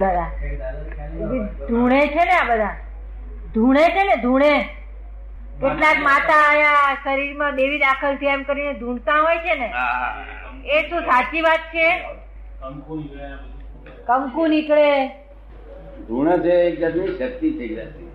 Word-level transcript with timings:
દાદા 0.00 0.30
ધૂણે 1.68 1.98
છે 2.08 2.22
ને 2.28 2.32
આ 2.36 2.46
બધા 2.46 2.70
ધૂણે 3.54 3.82
છે 3.94 4.02
ને 4.06 4.16
ધૂણે. 4.22 4.54
કેટલાક 5.60 5.98
માતા 6.06 6.38
આયા 6.46 6.96
શરીરમાં 7.04 7.56
દેવી 7.58 7.78
દાખલ 7.82 8.16
થયા 8.22 8.34
એમ 8.34 8.42
કરીને 8.44 8.72
ધૂણતા 8.80 9.20
હોય 9.20 9.38
છે 9.44 9.54
ને. 9.54 9.68
એ 10.68 10.82
શું 10.88 11.06
સાચી 11.10 11.42
વાત 11.42 11.70
છે. 11.72 11.86
કંકુ 14.08 14.46
નીકળે. 14.48 14.90
ધૂણ 16.08 16.42
છે 16.42 16.60
એક 16.66 16.78
જાતની 16.80 17.16
શક્તિ 17.16 17.54
છે 17.58 17.64
એક 17.64 17.76
જાતની 17.76 18.10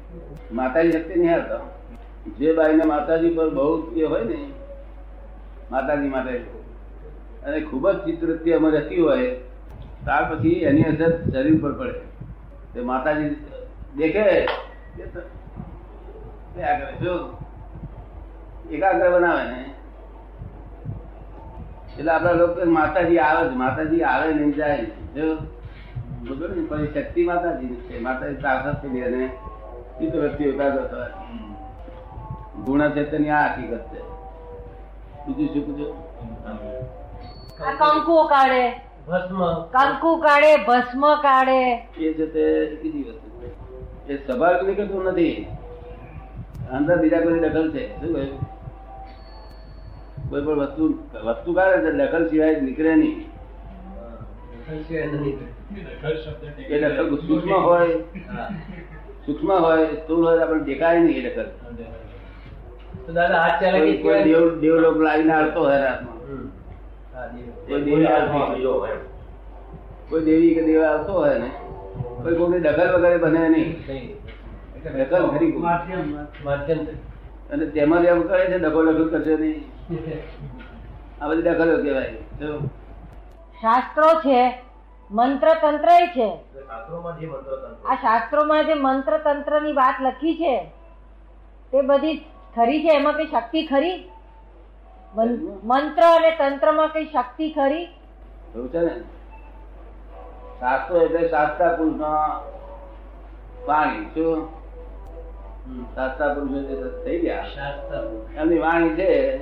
માતાજી 0.51 0.91
શક્તિ 0.93 1.19
નહીં 1.19 1.35
હતો 1.35 1.57
જે 2.39 2.53
બાઈને 2.53 2.85
માતાજી 2.85 3.35
પર 3.35 3.49
બહુ 3.51 3.69
એ 3.95 4.05
હોય 4.05 4.25
ને 4.25 4.39
માતાજી 5.71 6.09
માટે. 6.09 6.41
અને 7.45 7.61
ખૂબ 7.61 7.87
જ 7.89 7.99
ચિત્રવૃત્તિ 8.05 8.53
અમે 8.53 8.69
રહેતી 8.71 9.01
હોય. 9.01 9.31
ત્યાર 10.05 10.23
પછી 10.29 10.63
એની 10.69 10.87
અસર 10.91 11.11
શરીર 11.31 11.57
પર 11.63 11.73
પડે. 11.79 12.01
તે 12.73 12.79
માતાજી 12.81 13.37
દેખે 13.97 14.23
એકાગ્ર 18.75 19.09
બનાવે 19.13 19.43
ને, 19.51 19.59
એટલે 21.97 22.11
આપણા 22.11 22.39
લોકો 22.41 22.59
માતાજી 22.79 23.19
આવે 23.19 23.41
જ, 23.49 23.51
માતાજી 23.61 24.03
આવે 24.03 24.33
નહીં 24.33 24.53
જાય. 24.57 24.85
જો 25.15 25.25
ને? 26.55 26.61
પછી 26.69 26.91
શક્તિ 26.95 27.21
માતાજી 27.31 27.75
છે. 27.87 27.95
માતાજી 28.07 28.41
તાકાત 28.43 28.81
છે 28.81 28.87
અને 29.07 29.21
ચિત્ત 29.99 30.13
વ્યક્તિ 30.15 30.43
એકાગ્ર 30.51 30.85
થાય 30.91 31.13
ગુણ 32.65 32.83
છે 32.95 33.01
તેની 33.11 33.31
આ 33.31 33.47
હકીકત 33.47 33.85
છે. 33.91 33.99
બીજું 35.25 35.47
શું 35.53 35.63
પૂછો 35.65 35.87
આ 36.45 36.53
કાઢે 39.09 39.89
કંકુ 39.91 40.09
કાઢે 40.25 40.51
ભસ્મ 40.67 41.03
કાઢે 41.23 41.61
એ 41.99 42.13
છે 42.17 42.25
તે 42.33 42.43
બીજી 42.81 43.03
વસ્તુ. 43.07 43.27
એ 44.09 44.15
સ્વાભાવિક 44.15 44.61
નીકળતું 44.67 45.03
નથી. 45.11 45.47
અંદર 46.73 46.97
બીજા 47.01 47.21
કોઈ 47.21 47.39
દખલ 47.39 47.67
છે? 47.71 47.83
શું 47.99 48.11
કહ્યું? 48.13 48.39
કોઈ 50.29 50.43
પણ 50.45 50.59
વસ્તુ 50.61 50.83
વસ્તુ 51.27 51.49
કાઢે 51.53 51.77
છે 51.85 51.91
દખલ 51.99 52.23
સિવાય 52.29 52.61
નીકળે 52.61 52.93
નહીં. 52.95 53.17
એ 56.69 56.75
દખલ 56.81 57.05
સૂક્ષ્મ 57.27 57.53
હોય. 57.67 57.95
સૂક્ષ્મ 59.25 59.49
હોય 59.65 59.85
તો 60.07 60.13
આપણે 60.27 60.63
દેખાય 60.69 60.99
નહીં 60.99 61.17
એ 61.17 61.29
દખલ. 61.29 61.47
દાદા 63.15 63.41
હાથ 63.43 63.57
ચાલે 63.61 63.79
કોઈ 64.05 64.23
દેવ 64.23 64.43
દેવલોક 64.61 64.97
લાવીને 65.07 65.33
આવતો 65.33 65.59
હોય 65.67 65.79
રાતમાં. 65.83 66.17
કોઈ 67.67 67.81
દેવી 67.85 68.07
આવતી 68.07 68.65
હોય. 68.65 68.97
કોઈ 70.09 70.23
દેવી 70.23 70.55
કે 70.55 70.61
દેવા 70.63 70.89
આવતો 70.89 71.11
હોય 71.13 71.37
ને 71.39 71.49
કોઈ 72.23 72.35
કોઈ 72.37 72.61
દખલ 72.61 72.89
વગેરે 72.95 73.17
બને 73.17 73.41
નહીં. 73.49 73.69
ખરી. 73.85 74.15
અને 77.51 77.65
તેમાં 77.67 78.05
એમ 78.05 78.21
કરે 78.23 78.45
છે 78.45 78.57
ડખો 78.59 78.79
ડખલ 78.83 79.09
કરશે 79.09 79.35
નહીં 79.35 79.59
આ 81.21 81.27
બધી 81.29 81.45
દખલો 81.47 81.75
કહેવાય 81.77 82.13
શાસ્ત્રો 83.57 84.09
છે 84.21 84.41
મંત્ર 85.11 85.47
તંત્ર 85.61 85.89
છે 86.13 86.27
શાસ્ત્રોમાં 86.67 87.15
જે 87.19 87.25
મંત્રો 87.27 87.55
તંત્રો. 87.55 87.89
આ 87.89 87.95
શાસ્ત્રોમાં 87.95 88.65
જે 88.65 88.75
મંત્ર 88.77 89.13
તંત્રની 89.17 89.73
વાત 89.73 89.97
લખી 90.01 90.35
છે 90.35 90.55
તે 91.73 91.81
બધી 91.81 92.15
ખરી 92.55 92.79
છે 92.81 92.91
એમાં 92.93 93.15
કઈ 93.15 93.27
શક્તિ 93.27 93.59
ખરી 93.67 93.95
મંત્ર 95.15 96.01
અને 96.01 96.31
તંત્રમાં 96.31 96.87
કઈ 96.87 97.05
શક્તિ 97.05 97.51
ખરી? 97.51 97.83
એવું 98.55 98.69
છે 98.69 98.79
ને? 98.79 98.99
શાસ્ત્રો 100.59 101.01
એટલે 101.01 101.29
શાસ્ત્રા 101.29 101.75
પુરુષ 101.75 102.01
વાણી 103.67 104.05
શું? 104.05 104.45
હમ. 105.65 105.85
શાસ્ત્રા 105.95 106.33
પુરુષ 106.33 106.65
એટલે 106.65 107.03
થઈ 107.03 107.19
ગયા. 107.19 107.43
શાસ્ત્ર. 107.43 108.25
એમની 108.35 108.57
વાણી 108.57 108.89
છે. 108.89 109.37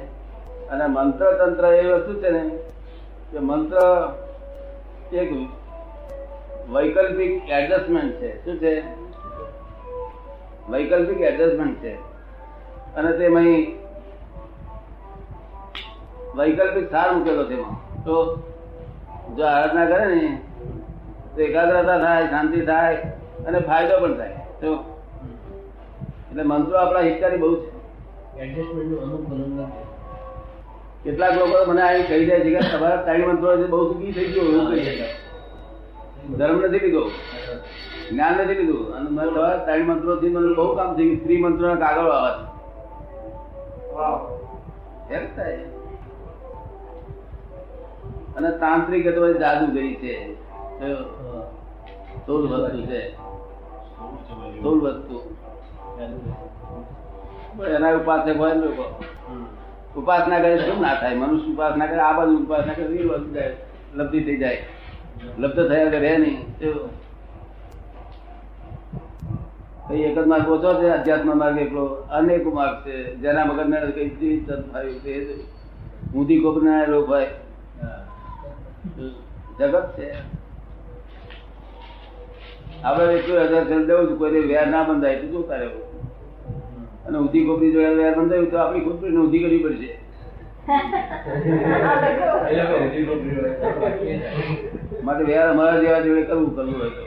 અને 0.70 0.88
મંત્ર 0.88 1.46
તંત્ર 1.46 1.66
એ 1.66 1.92
વસ્તુ 1.92 2.22
છે 2.22 2.30
ને 2.30 2.50
કે 3.32 3.40
મંત્ર 3.40 3.78
એક 5.14 5.34
વૈકલ્પિક 6.70 7.50
એડજસ્ટમેન્ટ 7.50 8.14
છે. 8.14 8.46
શું 8.46 8.58
છે? 8.58 8.84
વૈકલ્પિક 10.70 11.22
એડજસ્ટમેન્ટ 11.22 11.78
છે. 11.80 11.94
અને 12.96 13.18
તેમાં 13.18 13.44
વૈકલ્પિક 16.38 16.92
સાર 16.92 17.14
મૂકેલો 17.14 17.46
છે 17.46 17.56
તો 18.06 18.44
જો 19.38 19.46
આરાધના 19.46 19.86
કરે 19.86 20.16
ને 20.16 20.42
તો 21.36 21.42
એકાગ્રતા 21.42 21.98
થાય 21.98 22.26
શાંતિ 22.26 22.62
થાય 22.62 22.98
અને 23.48 23.60
ફાયદો 23.60 24.02
પણ 24.02 24.18
થાય. 24.18 24.36
તો 24.62 24.84
એટલે 26.30 26.44
મંત્રો 26.44 26.78
આપણા 26.78 27.00
હિતકારી 27.00 27.38
બહુ 27.38 27.56
છે. 27.56 27.72
કેટલાક 31.04 31.38
લોકો 31.38 31.72
મને 31.72 31.82
અહીં 31.82 32.08
કહી 32.08 32.26
જાય 32.26 32.40
છે 32.40 32.50
કે 32.50 32.60
તમારા 32.72 33.04
ત્રણ 33.06 33.28
મંત્રો 33.28 33.68
બહુ 33.68 33.94
સુખી 33.94 34.12
થઈ 34.12 34.26
ગયો 34.26 34.46
એવું 34.46 34.72
કહી 34.72 35.04
ધર્મ 36.38 36.62
નથી 36.62 36.80
લીધો. 36.80 37.12
જ્ઞાન 38.12 38.34
નથી 38.34 38.54
લીધું. 38.54 38.96
અને 38.96 39.10
મને 39.10 39.30
તમારા 39.30 39.66
ત્રણ 39.66 39.86
મંત્રો 39.86 40.16
થી 40.16 40.30
મને 40.30 40.56
બહુ 40.56 40.76
કામ 40.76 40.96
થઈ 40.96 41.06
ગયું. 41.06 41.24
ત્રી 41.24 41.42
મંત્રો 41.42 41.68
ના 41.68 41.86
કાગળો 41.86 42.10
આવે 42.10 42.32
છે. 42.38 42.44
એમ 45.16 45.26
થાય. 45.36 45.77
અને 48.38 48.52
તાંત્રિક 48.52 49.08
અથવા 49.08 49.32
જાદુગરી 49.32 49.96
છે. 49.96 50.34
વસ્તુ 52.28 52.82
છે. 52.82 53.16
સ્થૂળ 54.58 54.82
વસ્તુ. 54.82 55.36
એના 57.66 57.92
ઉપાસક 57.92 58.38
હોય 58.38 58.54
ને 58.54 58.60
લોકો. 58.60 59.04
ઉપાસના 59.98 60.40
કરે 60.40 60.58
શું 60.58 60.82
ના 60.82 60.94
થાય? 60.94 61.16
મનુષ્ય 61.16 61.54
ઉપાસના 61.54 61.86
કરે 61.86 62.00
આ 62.00 62.14
બાજુ 62.14 62.38
ઉપાસના 62.38 62.74
કરે 62.74 62.86
એ 62.86 63.06
વસ્તુ 63.06 63.34
જાય. 63.34 63.56
લબ્ધિ 63.96 64.24
થઈ 64.24 64.38
જાય. 64.38 64.64
લબ્ધ 65.38 65.70
થયા 65.70 65.90
કરે 65.90 66.00
રહે 66.00 66.18
નહીં. 66.18 66.60
કઈ 69.88 70.02
એક 70.02 70.20
જ 70.20 70.28
માર્ગ 70.28 70.50
ઓછો 70.50 70.82
છે 70.82 70.90
અધ્યાત્મ 70.90 71.38
માર્ગ 71.38 71.58
એકલો. 71.58 71.86
અનેક 71.86 72.48
માર્ગ 72.48 72.86
છે. 72.86 73.16
જેના 73.16 73.46
મગજ 73.46 73.96
કઈ 73.96 74.10
જીવિત 74.10 74.52
થયું 74.52 75.00
છે 75.00 75.36
ઊંધી 76.14 76.40
કોપના 76.40 76.84
રોગ 76.84 77.10
હોય. 77.10 77.28
જગત 79.60 79.88
છે. 79.98 80.08
આપણે 82.84 83.14
એટલું 83.14 83.38
હજાર 83.42 83.66
દેવું 83.86 84.06
છું 84.10 84.18
કોઈને 84.18 84.40
વેર 84.52 84.66
ના 84.68 84.84
બંધાય 84.84 85.18
તો 85.22 85.28
શું 85.32 85.44
કરે 85.48 85.68
અને 87.08 87.18
ઉધી 87.18 87.46
કોપરી 87.46 87.74
જોડે 87.74 87.92
વેર 88.00 88.14
બંધાયું 88.16 88.52
તો 88.52 88.58
આપણી 88.58 88.86
કોપરીને 88.88 89.20
ઉધી 89.20 89.44
કરવી 89.44 89.64
પડશે. 89.64 89.92
માટે 95.04 95.24
વેર 95.24 95.44
અમારા 95.46 95.82
જેવા 95.82 96.04
જોડે 96.06 96.24
કરવું 96.24 96.52
કરવું 96.56 96.78
હોય 96.80 96.92
તો. 96.98 97.04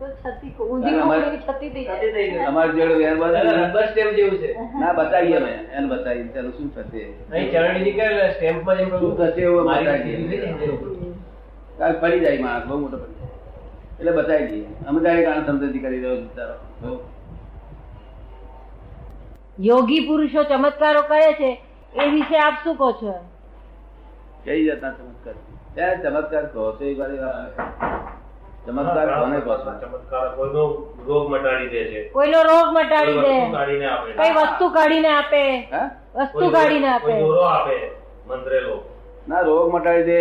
જય 0.00 0.06
બરાબર 0.06 0.16
ને? 0.16 0.22
તો 0.22 0.30
છતી 0.30 0.64
ઊંધી 0.64 0.90
કોકડીની 0.92 1.84
છતી 1.84 2.12
થઈ 2.12 2.30
જાય. 2.30 2.44
અમારી 2.44 2.72
જોડે 2.72 2.94
વેર 2.94 3.16
દાદા, 3.16 3.86
સ્ટેમ્પ 3.86 4.10
જેવું 4.10 4.38
છે. 4.38 4.52
ના 4.52 4.92
બતાવીએ 4.92 5.36
અમે. 5.36 5.50
એને 5.50 5.86
બતાવીએ. 5.86 6.28
ચાલો 6.28 6.50
શું 6.50 6.74
થશે? 6.74 7.04
અહીં 7.32 7.52
ચરણી 7.52 7.80
નીકળે 7.80 8.30
સ્ટેમ્પમાં 8.30 8.76
જેમ 8.76 8.88
શું 8.88 9.18
થશે 9.18 9.40
એવું 9.40 9.64
બતાવીએ. 9.64 10.16
દીધી 10.16 10.36
ને 10.36 10.52
જેવું. 10.52 11.14
કાલ 11.78 12.00
પડી 12.00 12.20
જાય 12.20 12.38
માણસ 12.38 12.66
બહુ 12.66 12.78
મોટો 12.78 12.96
પડી 12.96 13.14
જાય. 13.14 13.28
એટલે 14.00 14.12
બતાવી 14.12 14.46
દઈએ. 14.46 14.66
અમે 14.88 15.24
કારણ 15.24 15.46
સમજતી 15.46 15.78
કરી 15.78 16.04
છું 16.04 17.16
યોગી 19.60 20.00
પુરુષો 20.00 20.42
ચમત્કારો 20.42 21.02
કરે 21.02 21.32
છે. 21.32 21.62
એ 22.04 22.08
વિશે 22.10 22.38
આપ 22.38 22.54
શું 22.64 22.76
કહો 22.76 22.92
છો? 22.92 23.14
કઈ 24.44 24.64
જતા 24.64 24.90
ચમત્કાર? 24.90 25.34
ત્યાં 25.74 26.02
ચમત્કાર 26.02 26.46
કહો 26.46 26.72
છો 26.72 26.84
એ 26.84 26.94
વાત. 26.94 28.25
ચમત્કાર 28.66 29.08
કોને 29.20 29.38
કહો 29.40 29.54
છો 29.62 29.70
ચમત્કાર 29.80 30.26
કોઈનો 30.36 30.62
રોગ 31.06 31.24
મટાડી 31.30 31.70
દે 31.70 31.80
છે. 31.90 32.00
કોઈનો 32.10 32.38
રોગ 32.42 32.66
મટાડી 32.76 33.20
દે. 33.20 33.34
કાઢીને 33.52 33.86
આપે. 33.86 34.08
કઈ 34.18 34.32
વસ્તુ 34.38 34.70
કાઢીને 34.70 35.10
આપે? 35.18 35.42
વસ્તુ 36.16 36.50
કાઢીને 36.50 36.88
આપે? 36.88 37.14
દોરો 37.20 37.42
આપે 37.42 37.76
મંત્રેલો. 38.28 38.76
ના 39.28 39.40
રોગ 39.40 39.74
મટાડી 39.74 40.04
દે. 40.04 40.20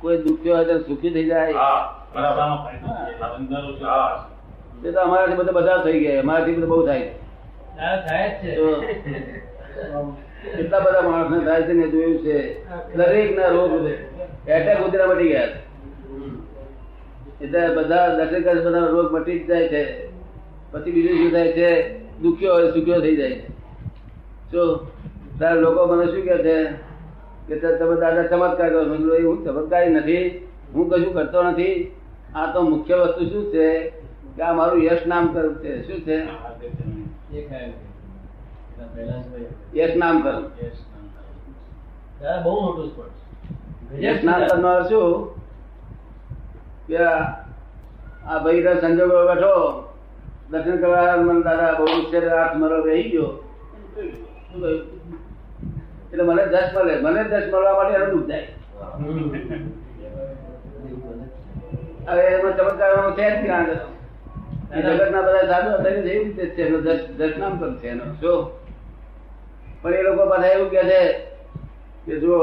કોઈ 0.00 0.18
દુખ્યો 0.24 0.56
હોય 0.56 0.66
તો 0.66 0.78
સુખી 0.88 1.10
થઈ 1.10 1.28
જાય. 1.28 1.54
હા 1.54 1.80
તે 4.82 4.92
તો 4.92 5.00
અમારાથી 5.00 5.36
બધા 5.36 5.52
બધા 5.52 5.82
થઈ 5.84 6.00
ગયા. 6.00 6.20
અમારાથી 6.20 6.56
બધું 6.56 6.68
બહુ 6.68 6.86
થાય. 6.86 7.10
થાય 8.06 8.28
છે. 8.40 8.50
કેટલા 10.56 10.80
બધા 10.80 11.02
માણસને 11.02 11.38
થાય 11.44 11.62
છે 11.62 11.72
ને 11.72 11.86
જોયું 11.88 12.18
છે. 12.24 12.36
દરેક 12.96 13.30
ના 13.38 13.54
રોગ 13.54 13.72
એટેક 14.46 14.84
ઉતરા 14.86 15.06
મટી 15.06 15.28
ગયા 15.28 15.46
છે. 15.46 15.65
એટલે 17.40 17.74
બધા 17.74 18.16
દર્શન 18.16 18.64
બધા 18.64 18.78
રોગ 18.78 19.12
મટી 19.12 19.38
જ 19.38 19.46
જાય 19.46 19.68
છે. 19.68 20.06
પછી 20.72 20.90
બીજું 20.90 21.18
શું 21.18 21.30
થાય 21.30 21.52
છે? 21.52 21.98
દુખ્યો 22.18 22.54
હોય 22.54 22.70
સુખ્યો 22.70 23.00
થઈ 23.00 23.16
જાય 23.16 23.30
છે. 23.30 23.48
શું 24.52 24.78
તારે 25.38 25.60
લોકો 25.60 25.86
મને 25.86 26.12
શું 26.12 26.24
કહે 26.24 26.38
છે? 26.38 26.64
કે 27.48 27.58
તમે 27.58 28.00
દાદા 28.00 28.22
ચમત્કાર 28.22 28.70
કરો. 28.70 28.84
મેં 28.84 29.26
હું 29.26 29.44
ચમત્કારી 29.44 29.90
નથી. 29.90 30.48
હું 30.74 30.90
કશું 30.90 31.14
કરતો 31.14 31.42
નથી. 31.42 31.96
આ 32.34 32.52
તો 32.52 32.62
મુખ્ય 32.62 32.94
વસ્તુ 32.94 33.28
શું 33.28 33.52
છે? 33.52 33.88
કે 34.36 34.42
આ 34.42 34.52
મારું 34.52 34.82
યશ 34.82 35.06
નામ 35.06 35.32
કરું 35.32 35.56
છે. 35.56 35.82
શું 35.86 36.00
છે. 36.00 36.26
યશ 39.74 39.96
નામ 39.96 40.20
કરું 40.20 40.42
બહુ 42.42 42.66
મોટું 42.66 42.88
સ્પોર્ટ 42.88 44.04
યશ 44.04 44.24
નામ 44.24 44.46
કરનાર 44.46 44.82
શું? 44.82 45.36
કે 46.88 46.96
આ 46.96 48.38
ભાઈ 48.42 48.80
સંજોગો 48.80 49.18
બેઠો. 49.30 49.54
દર્શન 50.50 50.76
કરવા 50.82 51.16
મને 51.16 51.42
દાદા 51.42 51.78
બહુ 51.78 51.86
છે 52.10 52.18
હાથ 52.28 52.54
મારો 52.56 52.76
રહી 52.86 53.10
ગયો. 53.10 53.30
એટલે 56.10 56.22
મને 56.28 56.42
દસ 56.52 56.68
મળે. 56.74 56.94
મને 57.04 57.20
દસ 57.30 57.46
મળવા 57.52 57.74
માટે 57.78 57.94
એનું 57.98 58.10
દુઃખ 58.14 58.28
જાય 58.30 58.48
હવે 62.06 62.24
એમાં 62.34 62.54
ચમત્કાર 62.56 62.92
છે 63.16 63.26
જ? 63.42 63.44
એ 64.74 64.82
જગતના 64.82 65.22
બધા 65.26 65.48
સાધુ 65.50 65.70
હતા 65.78 65.90
એ 65.90 65.92
રીતે 66.06 66.44
છે 66.54 66.62
એનો 66.66 66.78
દર્શનામ 67.18 67.52
પણ 67.60 67.74
છે 67.80 67.88
એનો. 67.88 68.04
શું 68.20 68.40
પણ 69.82 69.94
એ 69.94 70.02
લોકો 70.02 70.22
બધા 70.30 70.52
એવું 70.54 70.70
કે 70.70 70.80
છે 70.90 71.00
કે 72.06 72.14
જુઓ, 72.22 72.40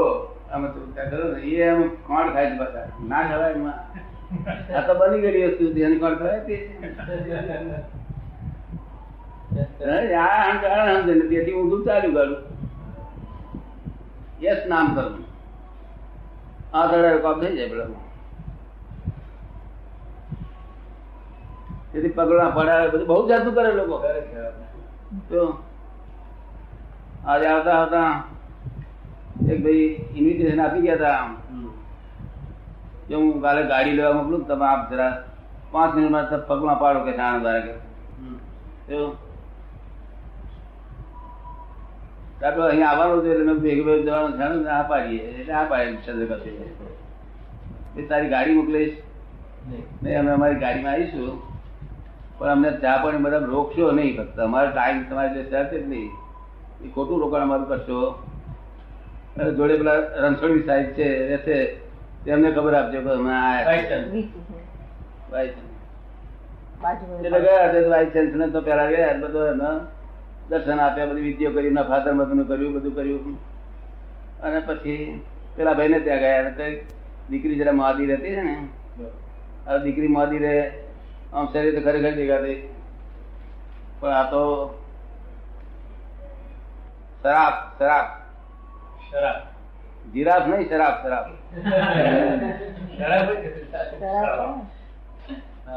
આમાં 0.52 0.70
ચમત્કાર 0.74 1.06
કરો 1.10 1.24
ને, 1.32 1.38
એ 1.42 1.62
એમ 1.62 1.80
કોણ 2.06 2.32
ખાય 2.32 2.50
છે 2.50 2.56
બધા 2.60 2.86
ના 3.08 3.22
ખવાય 3.28 3.54
એમાં. 3.56 3.78
આ 4.76 4.82
તો 4.86 4.92
બની 4.94 5.20
ગયેલી 5.20 5.46
વસ્તુ 5.46 5.64
એની 5.80 5.98
કોણ 5.98 6.14
ખવાય 6.14 6.40
તે 6.46 6.54
આ 10.14 10.30
અહંકાર 10.44 10.78
સમજે 10.96 11.14
ને 11.14 11.24
તેથી 11.28 11.54
ઊંધું 11.54 11.84
ચાલ્યું 11.84 12.14
ગાડું 12.14 12.42
યસ 14.42 14.60
નામ 14.66 14.86
કરવું. 14.94 15.24
આ 16.74 16.86
દડા 16.86 17.18
કામ 17.18 17.36
થઈ 17.40 17.56
જાય 17.56 17.68
પેલા. 17.68 17.90
તેથી 21.92 22.08
પગલા 22.08 22.50
પડાવે 22.50 22.88
બધું 22.88 23.06
બહુ 23.06 23.28
જાતું 23.28 23.54
કરે 23.54 23.70
લોકો. 23.72 23.96
તો 25.30 25.40
આજે 27.26 27.46
આવતા 27.46 27.76
આવતા 27.80 28.10
એક 29.50 29.58
ભાઈ 29.64 29.86
ઇન્વિટેશન 30.14 30.60
આપી 30.60 30.82
ગયા 30.82 30.96
હતા 30.96 31.43
જો 33.08 33.16
હું 33.20 33.42
કાલે 33.44 33.62
ગાડી 33.72 33.96
લેવા 33.98 34.16
મોકલું 34.18 34.40
ને 34.40 34.46
તમે 34.50 34.66
આપ 34.70 34.82
જરા 34.92 35.12
પાંચ 35.72 35.90
મિનિટમાં 35.96 36.26
પગમાં 36.48 36.78
પાડો 36.82 37.00
કે 37.06 37.12
જાણ 37.20 37.40
દ્વારા 37.44 37.64
કે. 37.66 37.72
કાં 42.40 42.52
તો 42.54 42.60
અહીંયા 42.62 42.92
આવવાનું 42.92 43.22
છે 43.24 43.30
એટલે 43.32 43.44
મેં 43.48 43.58
ભેગું 43.64 43.84
ભેગું 43.88 44.04
જવાનું 44.06 44.32
છે. 44.38 44.44
ને 44.64 44.70
આ 44.78 44.82
પાડીએ. 44.92 45.22
એટલે 45.40 45.54
આ 45.60 45.64
પાડીએ 45.72 45.98
ચંદ્રકાંત 46.06 46.44
એ 47.98 48.02
તારી 48.10 48.32
ગાડી 48.34 48.56
મોકલીશ. 48.60 48.96
નહીં. 49.68 50.18
અમે 50.20 50.30
અમારી 50.36 50.60
ગાડીમાં 50.64 50.92
આવીશું. 50.92 51.32
પણ 52.38 52.50
અમને 52.56 52.70
ચા 52.82 52.96
પણ 53.04 53.22
બધા 53.28 53.46
રોકશો 53.54 53.84
નહીં. 54.00 54.12
ફક્ત 54.18 54.38
અમારો 54.48 54.68
ટાઈમ 54.76 54.98
તમારી 55.10 55.34
જે 55.36 55.42
શરત 55.50 55.72
જ 55.74 55.82
નહીં? 55.94 56.10
એ 56.84 56.86
ખોટું 56.94 57.16
રોકાણ 57.24 57.46
અમારું 57.48 57.68
કરશો. 57.68 57.98
જોડે 59.56 59.74
પેલા 59.80 59.98
રણછોડી 60.22 60.66
સાહેબ 60.66 60.86
છે 60.98 61.06
રહેશે 61.30 61.56
તેમને 62.24 62.48
ખબર 62.50 62.74
આપજો 62.74 63.00
કે 63.00 63.10
અમે 63.12 63.34
એટલે 67.24 67.40
ગયા 67.40 68.48
તો 68.52 68.60
પેલા 68.60 68.90
ગયા 68.90 69.18
બધો 69.22 69.46
એને 69.46 69.70
દર્શન 70.48 70.80
આપ્યા 70.80 71.06
બધી 71.06 71.26
વિધિઓ 71.28 71.50
કરી 71.50 71.70
ના 71.70 71.82
ફાધર 71.82 72.12
મધરનું 72.12 72.48
કર્યું 72.48 72.74
બધું 72.74 72.94
કર્યું. 72.94 73.36
અને 74.42 74.58
પછી 74.60 74.98
પેલા 75.56 75.74
ભાઈને 75.74 75.98
ત્યાં 76.00 76.20
ગયા. 76.20 76.50
કઈ 76.50 76.74
દીકરી 77.30 77.58
જરા 77.58 77.72
માદી 77.72 78.06
રહેતી 78.06 78.34
છે 78.36 78.42
ને? 78.42 78.56
આ 79.66 79.78
દીકરી 79.78 80.08
માદી 80.08 80.38
રહે 80.38 80.54
આમ 81.32 81.46
શરીર 81.52 81.74
તો 81.74 81.80
ખરેખર 81.86 82.14
દેખાતી 82.16 82.58
પણ 84.00 84.12
આ 84.12 84.30
તો 84.30 84.42
શરાબ 87.22 87.54
શરાબ. 87.78 88.06
શરાબ. 89.10 89.53
જીરાફ 90.12 90.46
નહીં 90.48 90.68
શરાબ 90.68 90.94
શરાબ. 91.02 91.26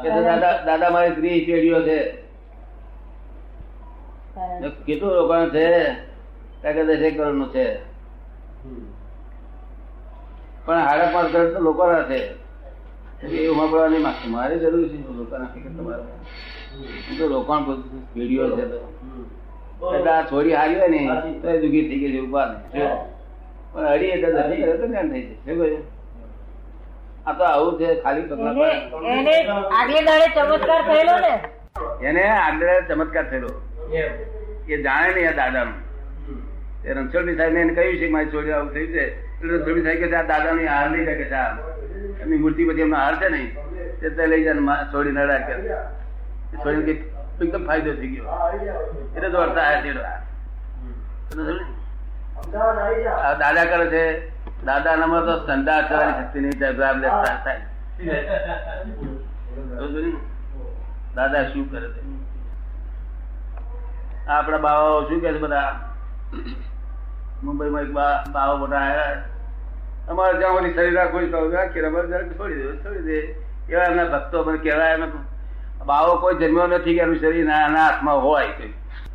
દાદા 0.04 0.54
દાદા 0.66 0.90
મારી 0.94 1.16
ત્રીસ 1.16 1.46
પેઢીઓ 1.46 1.80
છે. 1.88 1.98
કેટલું 4.86 5.12
રોકાણ 5.18 5.50
છે? 5.54 5.66
દસેક 6.62 7.14
કરોડનું 7.16 7.48
છે. 7.54 7.66
પણ 10.66 10.82
સાડા 10.88 11.12
પાંચ 11.14 11.28
કરોડ 11.32 11.50
તો 11.54 11.60
લોકોના 11.68 12.04
છે. 12.10 12.18
એવું 13.22 13.56
સાંભળવા 13.58 13.88
નહીં 13.88 14.04
માગતું. 14.06 14.30
મારે 14.36 14.54
જરૂર 14.62 14.88
છે 14.88 14.96
લોકોના 15.18 15.50
ફિકર 15.52 15.70
તમારે? 15.76 16.04
હું 17.06 17.14
તો 17.18 17.24
રોકાણ 17.34 17.62
બધું 17.66 18.00
પેઢીઓ 18.14 18.44
છે 18.56 18.64
તો. 18.72 18.78
આ 19.82 20.22
છોડી 20.30 20.56
હારી 20.58 20.78
હોય 20.80 20.88
ને 20.88 21.00
તો 21.42 21.48
દુઃખી 21.62 21.86
થઈ 21.88 22.00
ગઈ 22.02 22.12
છે 22.14 22.20
ઊભા 22.20 22.48
ને. 22.50 22.56
પણ 23.72 23.86
અડી 23.86 24.06
એટલે 24.06 24.32
દસેક 24.32 24.64
કરે 24.64 24.76
તો 24.76 24.86
જ્ઞાન 24.86 25.10
થઈ 25.12 25.22
જાય. 25.22 25.76
આ 27.26 27.32
તો 27.32 27.44
આવું 27.44 27.80
છે 27.80 27.94
ખાલી 28.02 28.22
આગલે 29.72 30.00
દાડે 30.02 30.26
ચમત્કાર 30.34 30.82
થયેલો 30.82 31.18
ને? 31.18 31.34
એને 32.08 32.28
આગળ 32.28 32.80
ચમત્કાર 32.88 33.30
થયેલો. 33.30 33.48
એ 34.68 34.82
જાણે 34.82 35.14
નહીં 35.14 35.28
આ 35.28 35.32
દાદાનું. 35.32 35.74
એ 36.84 36.92
રણછોડજી 36.92 37.36
સાહેબ 37.36 37.56
એને 37.56 37.74
કહ્યું 37.74 37.96
છે 37.96 38.08
મારી 38.08 38.26
છોડી 38.26 38.50
આવું 38.52 38.72
થયું 38.72 38.88
છે. 38.88 39.04
એટલે 39.36 39.56
રણછોડજી 39.56 39.82
સાહેબ 39.82 39.98
કે 39.98 40.08
છે, 40.08 40.14
આ 40.14 40.22
દાદાની 40.22 40.66
હાર 40.66 40.90
નહીં 40.90 41.04
કે 41.06 41.14
છે 41.14 41.68
એમની 42.22 42.36
મૂર્તિ 42.38 42.64
બધી 42.64 42.80
એમનો 42.80 42.96
હાર 42.96 43.16
છે 43.16 43.28
નહીં 43.28 43.54
તે 44.00 44.10
તે 44.10 44.26
લઈ 44.26 44.44
જાય 44.44 44.54
મા- 44.54 44.84
છોડી 44.94 45.10
નડા 45.10 45.38
કે 45.38 45.52
એ 45.52 45.76
છોડીને 46.56 46.90
એકદમ 47.42 47.66
ફાયદો 47.66 47.92
થઈ 47.92 48.06
ગયો. 48.06 48.24
એટલે 49.16 49.28
તો 49.28 49.38
અર્થ 49.38 49.58
આયા 49.58 49.80
તેડો 49.80 50.00
ને? 50.02 51.52
દાદા 53.38 53.64
કરે 53.64 53.86
છે. 53.86 54.28
દાદા 54.64 54.96
નામાં 54.96 55.20
તો 55.20 55.46
સંદાસ 55.46 55.84
થવાની 55.84 56.12
શક્તિ 56.12 56.40
નહીં 56.40 56.60
થાય 56.60 56.72
લેતા 56.94 57.40
થાય. 57.44 57.60
દાદા 61.14 61.44
શું 61.44 61.70
કરે 61.70 61.88
છે? 61.88 62.18
આપણા 64.28 64.58
બાવાઓ 64.58 65.08
શું 65.08 65.20
કે 65.20 65.32
છે 65.32 65.38
બધા? 65.38 65.80
મુંબઈમાં 67.44 67.82
એક 67.82 67.90
બા- 67.90 68.30
બાવા 68.30 68.56
મોટા 68.56 68.76
આવ્યા 68.76 69.22
અમારે 70.08 70.38
જ્યાં 70.38 70.52
ઓલી 70.52 70.74
શરીર 70.74 70.94
રાખીએ 70.94 71.86
અમારે 71.86 72.08
જરાક 72.08 72.38
છોડી 72.38 72.54
દે 72.54 72.62
છોડી 72.62 72.98
દે. 72.98 73.18
એવા 73.70 73.84
એમના 73.84 74.04
ભક્તો 74.04 74.44
મને 74.44 74.58
કહેવાય 74.58 74.92
એમ. 74.92 75.04
બાવો 75.86 76.16
કોઈ 76.16 76.34
જન્મ્યો 76.34 76.66
નથી 76.66 76.94
કે 76.94 77.00
એનું 77.00 77.16
શરીર 77.16 77.44
ના 77.44 77.84
હાથમાં 77.84 78.14
હોય 78.14 78.48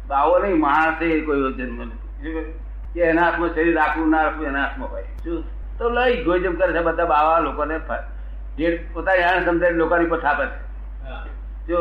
બાવો 0.08 0.40
નહીં 0.40 0.60
માણસે 0.60 1.20
કોઈ 1.20 1.54
જન્મ્યો 1.54 1.86
નથી? 1.86 2.63
કે 2.94 3.02
એના 3.02 3.24
હાથમાં 3.24 3.54
શરીર 3.56 3.76
રાખવું 3.76 4.10
ના 4.10 4.24
રાખવું 4.24 4.48
એના 4.48 4.64
હાથમાં 4.64 4.92
હોય. 4.92 5.04
શું? 5.24 5.44
તો 5.78 5.90
લઈ 5.90 6.24
ગોજમ 6.24 6.56
કરે 6.56 6.74
છે 6.74 6.82
બધા 6.82 7.06
બાવા 7.06 7.40
લોકોને 7.40 7.78
જે 8.58 8.72
પોતાની 8.94 9.22
જાણ 9.22 9.46
સમજાય 9.46 9.72
લોકોની 9.72 10.06
પર 10.06 10.20
થાપે 10.20 10.46
છે. 10.46 10.58
જો 11.68 11.80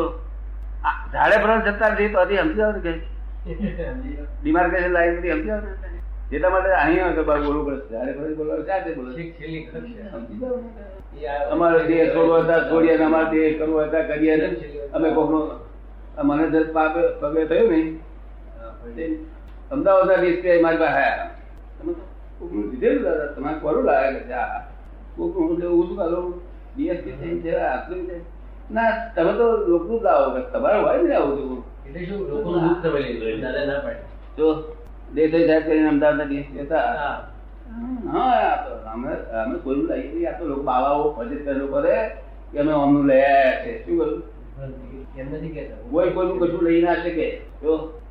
ઝાડે 1.13 1.37
ભરણ 1.43 1.61
જતા 1.61 1.89
નથી 1.89 2.09
તો 2.09 2.19
હજી 2.21 2.37
સમજાવ 2.37 2.71
ને 2.75 2.79
કે 2.79 2.93
ડિમાર્કેશન 4.43 4.91
લાઈન 4.91 5.17
બધી 5.17 5.31
સમજાવ 5.31 5.61
ને 5.63 6.35
એટલા 6.35 6.49
માટે 6.49 6.69
અહીંયા 6.75 7.11
કે 7.11 7.21
બાર 7.21 7.39
બોલવું 7.41 7.65
પડે. 7.65 7.85
ઝાડે 7.91 8.11
ભરણ 8.17 8.35
બોલાવે 8.35 8.63
સાથે 8.67 8.93
બોલો 8.93 9.13
છેક 9.13 9.29
છે. 9.37 9.45
સમજી 9.71 10.39
જાઓ. 10.39 10.55
ને. 10.55 10.69
એ 11.21 11.27
અમારે 11.51 11.83
દેહ 11.87 11.99
છોડવા 12.15 12.41
હતા 12.43 12.69
છોડીએ 12.69 12.95
અમારે 13.03 13.29
દેહ 13.31 13.57
કરવો 13.59 13.83
હતા 13.83 14.01
કરીએ 14.01 14.35
અમે 14.93 15.09
કોકનો 15.11 15.39
મને 16.23 16.49
જે 16.49 16.59
પાપે 16.73 17.01
પગે 17.21 17.45
થયું 17.45 17.71
ને 17.71 17.81
તે 18.95 19.05
અમદાવાદના 19.71 20.21
વીસ 20.21 20.37
મારી 20.61 20.77
પાસે 20.77 20.99
આયા 20.99 21.29
તમે 21.79 21.93
કોકનું 22.39 22.65
લીધેલું 22.71 23.03
દાદા 23.03 23.33
તમારે 23.35 23.59
કોરું 23.59 23.85
લાગે 23.85 24.19
કે 24.29 24.33
આ 24.33 24.61
કોકનું 25.17 25.51
એટલે 25.53 25.67
હું 25.67 25.87
શું 25.87 25.97
કાઢું 25.97 26.33
થઈ 27.19 27.41
છે 27.41 27.51
આટલું 27.61 28.01
છે. 28.07 28.17
ના 28.69 28.91
તમે 29.15 29.33
તો 29.33 29.45
લોકનું 29.67 30.03
લાવો 30.03 30.39
તમારે 30.53 30.79
હોય 30.81 31.01
ને 31.03 31.15
આવું 31.15 31.37
જેવું 31.37 31.61
એટલે 31.85 32.05
શું 32.05 32.19
લોકોનું 32.29 32.75
તમે 32.83 32.99
લીધું 32.99 33.41
દાદા 33.41 33.65
ના 33.65 33.79
પાડે. 33.79 34.03
જો 34.37 34.45
દેસાઈ 35.15 35.47
સાહેબ 35.47 35.63
કરીને 35.63 35.89
અમદાવાદના 35.89 36.25
ડીએસપી 36.25 36.59
હતા. 36.59 36.87
હા. 38.13 38.55
તો 38.65 38.71
અમે 38.89 39.09
અમે 39.43 39.55
કોઈનું 39.63 39.87
નહીં. 39.89 40.27
આ 40.29 40.37
તો 40.39 40.45
લોકો 40.45 40.63
બાવાઓ 40.63 41.09
કરે 41.15 41.53
લોકો 41.53 41.79
રે 41.81 41.97
કે 42.51 42.59
અમે 42.59 42.71
અમનું 42.73 43.07
લઈ 43.07 43.23
આવ્યા 43.23 43.63
છે. 43.63 43.71
શું 43.85 43.97
કહ્યું? 43.97 44.23
કોઈ 45.91 46.09
કોઈનું 46.11 46.39
કશું 46.39 46.63
લઈ 46.63 46.81
ના 46.81 46.95
શકે. 46.95 47.27
જો 47.61 48.02